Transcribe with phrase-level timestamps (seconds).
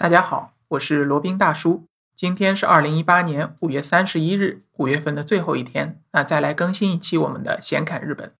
[0.00, 1.84] 大家好，我是罗宾大叔。
[2.16, 6.00] 今天是二零一八年五月三十一日，五月份的最后一天。
[6.12, 8.32] 那再来更新一期我们的闲侃日本。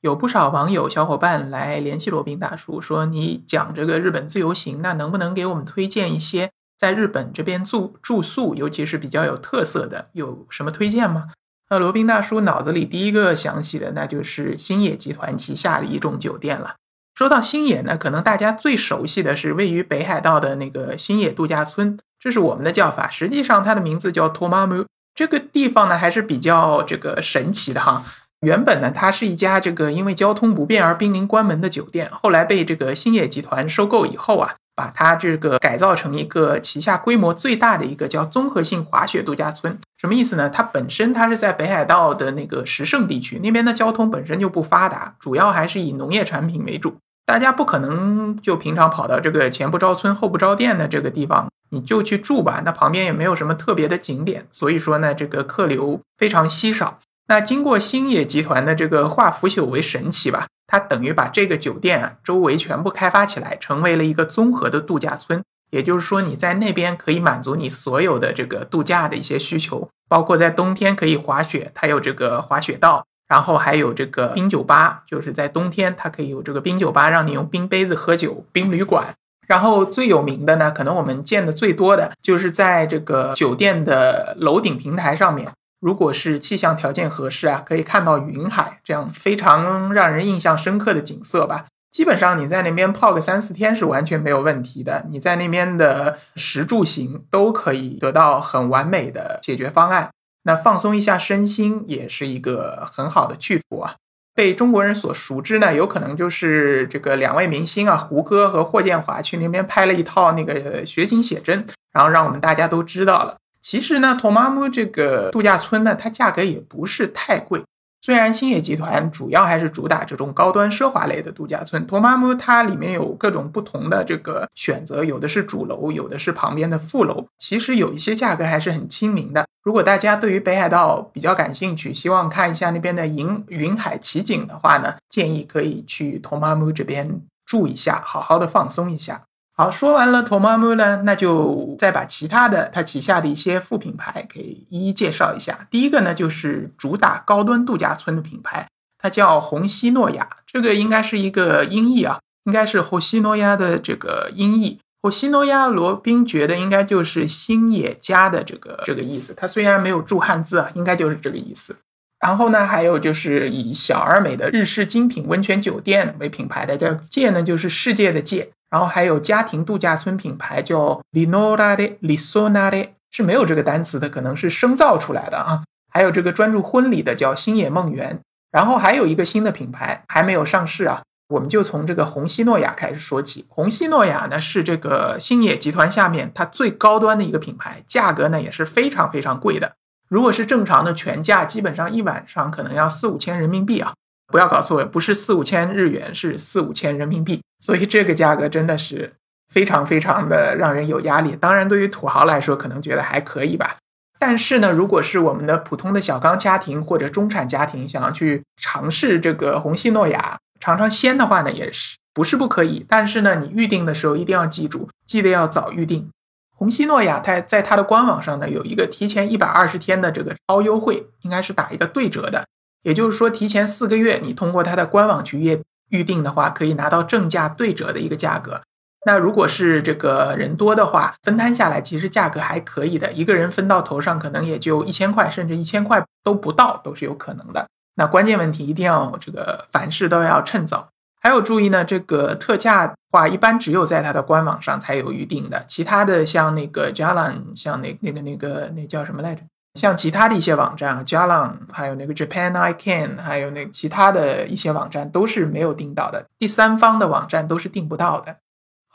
[0.00, 11.28] 有不少网友小伙伴来联系罗宾大叔，说你讲这个日本自由行，那能不能给我们推荐一些在日本这边住住宿，尤其是比较有特色的，有什么推荐吗？
[11.70, 16.74] 那罗宾大叔脑子里第一个想起的，那就是星野集团旗下的一众酒店了。
[17.14, 23.08] 说到星野呢，可能大家最熟悉的是位于北海道的那个星野度假村，这是我们的叫法。
[23.08, 24.86] 实际上，它的名字叫 Tomamu。
[25.14, 28.04] 这个地方呢，还是比较这个神奇的哈。
[28.40, 39.78] 原本呢，它是一家这个因为交通不便而濒临关门的酒店，后来被这个星野集团收购以后啊，把它这个改造成一个旗下规模最大的一个叫综合性滑雪度假村。
[39.96, 40.50] 什么意思呢？
[40.50, 46.96] 它本身它是在北海道的那个石胜地区，那边的交通本身就不发达，主要还是以农业产品为主。
[47.26, 52.62] 大家不可能就平常跑到这个前不着村后不着店的这个地方，你就去住吧。
[52.64, 56.98] 那旁边也没有什么特别的景点，所以说呢，这个客流非常稀少。
[57.26, 65.42] 那经过星野集团的这个化腐朽为神奇吧，它等于把这个酒店啊周围全部开发起来，成为了一个综合的度假村。
[65.70, 73.06] 也就是说，你在那边可以满足你所有的这个度假的一些需求，包括在冬天可以滑雪，它有这个滑雪道。
[73.26, 78.44] 然后还有这个冰酒吧，就是在冬天它可以有这个冰酒吧，让你用冰杯子喝酒。
[78.52, 79.14] 冰旅馆，
[79.46, 91.64] 然后最有名的呢，可能我们见的最多的就是在这个酒店的楼顶平台上面，如果是气象条件合适啊，可以看到云海这样非常让人印象深刻的景色吧。
[91.90, 100.10] 基本上你在那边泡个三四天是完全没有问题的，你在那边的食住行都可以得到很完美的解决方案。
[100.44, 103.96] 那放松一下身心也是一个很好的去处啊。
[104.34, 113.36] 被中国人所熟知呢，有可能就是这个两位明星啊，胡歌和霍建华去那边拍了一套那个雪景写真，然后让我们大家都知道了。
[113.62, 117.62] 其实呢，托马姆这个度假村呢，它价格也不是太贵。
[118.04, 129.46] 虽然星野集团主要还是主打这种高端奢华类的度假村，托马姆它里面有各种不同的这个选择，有的是主楼，有的是旁边的副楼，其实有一些价格还是很亲民的。
[129.62, 139.22] 如果大家对于北海道比较感兴趣，希望看一下那边的云云海奇景的话呢，建议可以去托马姆这边住一下，好好的放松一下。
[139.56, 145.68] 好，说完了 Tomamu 呢，那就再把其他的它旗下的一些副品牌给一一介绍一下。
[145.70, 148.66] 第一个呢，就是主打高端度假村的品牌，
[148.98, 154.80] 它叫红西诺亚，这个应该是一个音译啊，应该是后西诺亚的这个音译。
[155.00, 159.34] 后西诺亚罗宾觉得应该就是星野家的这个这个意思。
[159.36, 161.76] 它虽然没有注汉字啊，应该就是这个意思。
[162.18, 168.50] 然后呢，还有就是以小而美的日式精品温泉酒店为品牌的，叫界呢，就是世界的界。
[168.74, 175.62] 然后还有家庭度假村品牌叫 Linora de Lisona de，，是没有这个单词的，可能是生造出来的啊。
[175.92, 178.18] 还有这个专注婚礼的叫星野梦园。
[178.50, 183.46] 然后还有一个新的品牌还没有上市啊，我们就从这个红西诺亚开始说起。
[183.48, 189.74] 红西诺亚呢是这个星野集团下面它最高端的一个品牌，价格呢也是非常非常贵的。
[190.08, 193.92] 如果是正常的全价，基本上一晚上可能要四五千人民币啊。
[194.26, 197.40] 不要搞错，不是四五千日元，是四五千人民币。
[197.64, 199.14] 所以这个价格真的是
[199.48, 201.34] 非常非常的让人有压力。
[201.34, 203.78] 当然，对于土豪来说，可能觉得还可以吧。
[204.18, 212.84] 但是呢，如果是我们的普通的小康家庭或者中产家庭，想要去尝试这个红西诺亚尝尝鲜的话呢，也是不是不可以。
[212.86, 216.10] 但是呢，你预定的时候一定要记住，记得要早预定。
[216.54, 222.44] 红西诺亚它在它的官网上呢有一个提前一百二十天的这个超优惠，应该是打一个对折的。
[222.82, 225.64] 也就是说，提前四个月，你通过它的官网去预
[225.94, 228.60] 预定的话，可以拿到正价对折的一个价格。
[229.06, 237.66] 那如果是这个人多的话，分摊下来其实价格还可以的，一个人分到头上可能也就一千块，甚至一千块都不到，都是有可能的。
[237.96, 240.88] 那关键问题一定要这个凡事都要趁早。
[241.20, 249.42] 还有注意呢，这个特价话一般只有在它的官网上才有预定的，其他的像那个 Jalan，像那那个那个那叫什么来着？
[249.74, 258.36] 像其他的一些网站啊，Jalan，还有那个 Japan I Can，还有那其他的一些网站都是没有订到的，第三方的网站都是订不到的。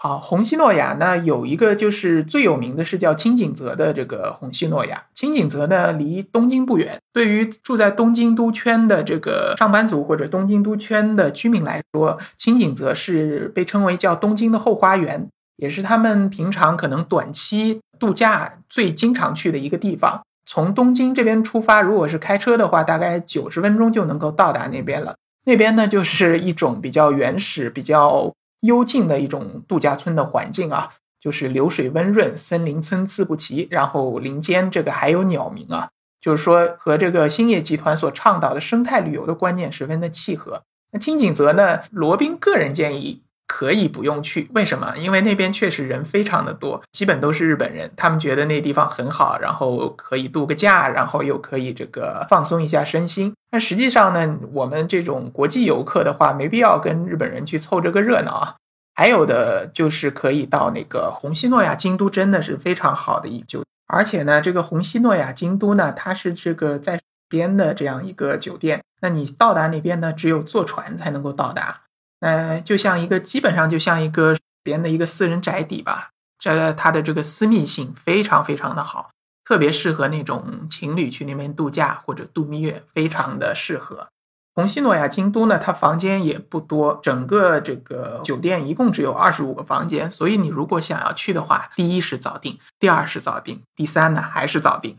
[0.02, 15.28] 好，红西诺亚呢有一个就是最有名的是叫青井泽的这个红西诺亚，青井泽呢离东京不远，对于住在东京都圈的这个上班族或者东京都圈的居民来说，青井泽是被称为叫东京的后花园，
[15.58, 20.22] 也是他们平常可能短期度假最经常去的一个地方。
[20.51, 25.16] 从东京这边出发，如果是开车的话，大概九十分钟就能够到达那边了。
[25.46, 30.90] 那边呢，就是一种比较原始、比较幽静的一种度假村的环境啊。
[31.19, 40.63] 就是流水温润，森林参差不齐，然后林间这个还有鸟鸣啊，就是说和这个兴业集团所倡导的生态旅游的观念十分的契合。
[40.92, 43.22] 那金井泽呢，罗宾个人建议。
[43.51, 44.94] 可以不用去，为什么？
[44.96, 47.90] 因为那边确实人非常的多，基本都是日本人。
[47.98, 53.34] 他们觉得那地方很好，然后可以度个假，然后又可以这个放松一下身心。
[53.51, 58.56] 那实际上呢，我们这种国际游客的话，没必要跟日本人去凑这个热闹啊。
[58.94, 63.63] 还有的就是可以到那个红西诺亚京都，真的是非常好的一酒。
[63.88, 68.84] 而且呢，这个红西诺亚京都呢，它是这个在边的这样一个酒店。
[69.02, 71.81] 那你到达那边呢，只有坐船才能够到达。
[72.19, 79.12] 呃，就像一个基本上就像一个别人的一个私人宅邸吧，这它的这个私密性非常非常的好，
[79.45, 84.10] 特别适合那种情侣去那边度假或者度蜜月，非常的适合。
[84.56, 94.98] 红西诺亚京都呢，它房间也不多，整个这个酒店一共只有二十五个房间，所以你如果想要去的话，第一是早定，第二是早定，第三呢还是早定。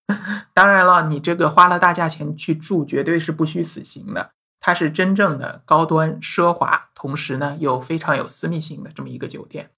[0.54, 4.30] 当然了，你这个花了大价钱去住，绝对是不虚此行的。
[4.62, 9.68] 它是真正的高端奢华，同时呢又非常有私密性的这么一个酒店。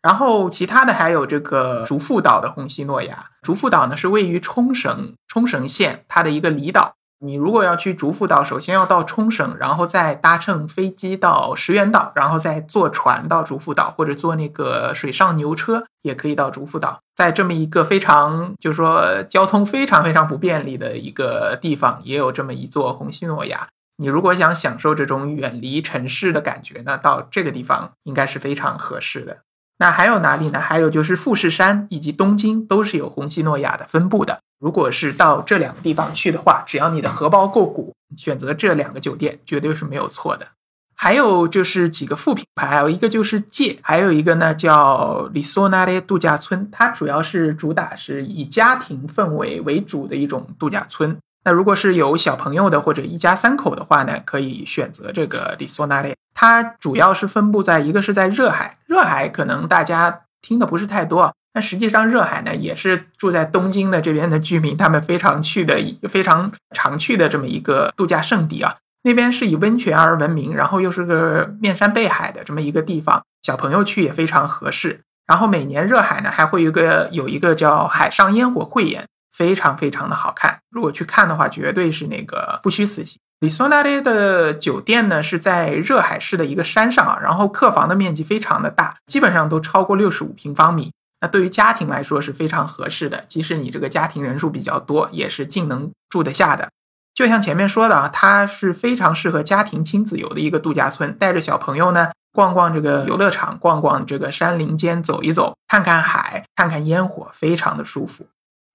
[0.00, 3.26] 然后其他的还有这个竹富岛的红西诺亚。
[3.42, 6.94] 竹富岛呢是位于冲绳冲绳县它的一个离岛。
[7.24, 16.98] 你如果要去竹富岛，首先要到冲绳，然后再搭乘飞机到石垣岛，然后再坐船到竹富岛，或者坐那个水上牛车也可以到竹富岛。
[17.14, 23.68] 在这么一个非常就是说交通非常非常不便利的一个地方，也有这么一座红西诺亚。
[24.02, 29.38] 你如果想享受这种远离城市的感觉呢，到这个地方应该是非常合适的。
[29.78, 30.58] 那还有哪里呢？
[30.58, 34.40] 还有就是富士山以及东京都是有红西诺亚的分布的。
[34.58, 40.48] 如果是到这两个地方去的话，只要你的荷包够鼓，选择这两个酒店绝对是没有错的。
[40.94, 51.16] 还有就是几个副品牌，还有一个就是界，还有一个呢叫里索纳列度假村，它主要是主打是以家庭氛围为主的一种度假村。
[51.44, 56.16] 那如果是有小朋友的或者一家三口的话呢，可以选择这个里索纳列。
[56.34, 65.76] 它主要是分布在一个是在热海，热海可能大家听的不是太多，但实际上热海呢也是住在东京的这边的居民他们非常去的、
[66.08, 68.76] 非常常去的这么一个度假胜地啊。
[69.02, 75.00] 那边是以温泉而闻名，然后又是个面山背海的这么一个地方，小朋友去也非常合适。
[75.26, 79.04] 然后每年热海呢还会有个有一个叫海上烟火汇演。
[79.32, 83.18] 非常非常的好看，如果去看的话，绝对是那个不虚此行。
[83.40, 90.92] 里索纳列的酒店呢是在热海市的一个山上啊，然后客房的面积非常的大，基本上都超过六十五平方米。
[91.20, 96.68] 那对于家庭来说是非常合适的，即使你这个家庭人数比较多，也是尽能住得下的。
[97.14, 108.26] 就像前面说的啊，它是非常适合家庭亲子游的一个度假村，带着小朋友呢逛逛这个游乐场，逛逛这个山林间走一走，看看海，看看烟火，非常的舒服。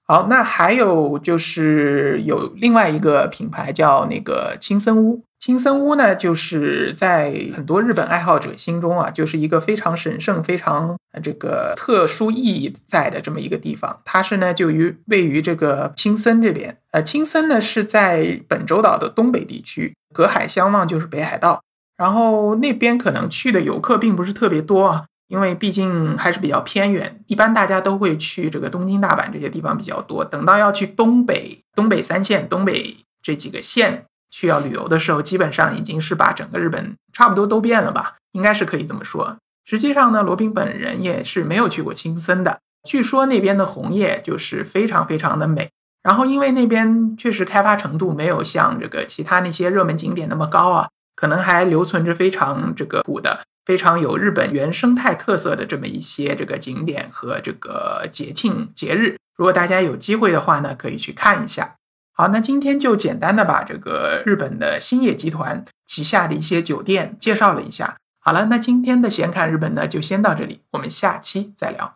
[0.08, 5.22] 好，那还有就是有另外一个品牌叫那个青森屋。
[5.38, 14.00] 青森屋呢，就是在很多日本爱好者心中啊，就是一个非常神圣、非常这个特殊意义在的这么一个地方。
[14.06, 16.78] 它是呢，就于位于这个青森这边。
[16.92, 21.62] 呃，青森呢是在本州岛的东北地区，隔海相望就是北海道。
[21.98, 25.06] 然后那边可能去的游客并不是特别多啊。
[25.28, 30.24] 因为毕竟还是比较偏远，一般大家都会去这个东京、大阪这些地方比较多。
[30.24, 39.38] 等到要去东北、东北三县、东北这几个县去要旅游的时候，基本上已经是把整个日本差不多都变了吧，应该是可以这么说。
[39.66, 45.70] 实际上呢，罗宾本人也是没有去过青森的，据说那边的红叶就是非常非常的美。
[46.04, 50.88] 然后因为那边确实开发程度没有像这个其他那些热门景点那么高啊，
[51.18, 53.42] 可能还留存着非常这个古的。
[53.68, 61.76] 非常有日本原生态特色的这么一些这个景点和这个节庆节日，如果大家有机会的话呢，可以去看一下。
[62.14, 67.98] 好，那今天就简单的把这个日本的兴业集团旗下的一些酒店介绍了一下。
[68.22, 71.94] 好了，那今天的闲侃日本呢就先到这里，我们下期再聊。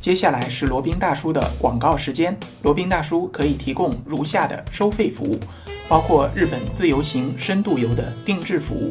[0.00, 5.38] 接下来是罗宾大叔的广告时间，罗宾大叔可以提供如下的收费服务，
[5.86, 8.90] 包括日本自由行、深度游的定制服务。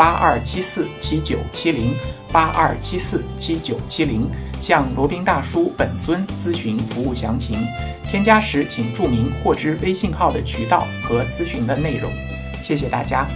[0.00, 1.94] 八二七四七九七零
[2.32, 4.26] 八二七四七九七零，
[4.58, 7.58] 向罗宾大叔本尊咨询服务详情。
[8.10, 12.10] 添加时请注明获知微信号的渠道和咨询的内容。
[12.62, 13.28] 谢谢大家。